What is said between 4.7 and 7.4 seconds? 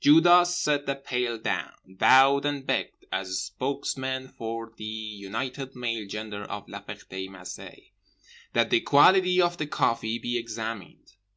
the united male gender of La Ferté